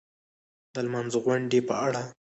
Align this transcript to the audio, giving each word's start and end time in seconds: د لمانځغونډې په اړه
د 0.73 0.75
لمانځغونډې 0.85 1.59
په 1.67 1.75
اړه 1.85 2.01